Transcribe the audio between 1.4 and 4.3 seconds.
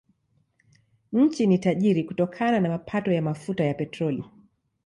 ni tajiri kutokana na mapato ya mafuta ya petroli.